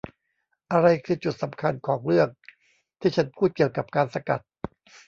[0.71, 2.27] อะไรคือจุดสำคัญของเรื่อง
[2.99, 4.41] ที่ฉันพูดเกี่ยวกับการสกัด?